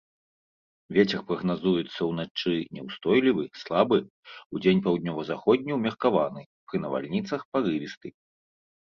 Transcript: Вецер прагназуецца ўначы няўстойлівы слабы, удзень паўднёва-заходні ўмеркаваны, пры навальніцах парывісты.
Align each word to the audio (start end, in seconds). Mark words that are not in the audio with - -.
Вецер 0.95 1.19
прагназуецца 1.27 2.01
ўначы 2.11 2.53
няўстойлівы 2.77 3.43
слабы, 3.63 3.99
удзень 4.55 4.81
паўднёва-заходні 4.87 5.71
ўмеркаваны, 5.77 6.41
пры 6.73 6.77
навальніцах 6.87 7.41
парывісты. 7.53 8.07